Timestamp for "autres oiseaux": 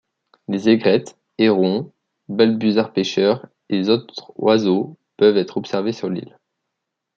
3.89-4.97